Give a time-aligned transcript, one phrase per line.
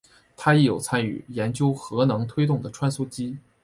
[0.35, 3.37] 他亦有参与研究核能推动的穿梭机。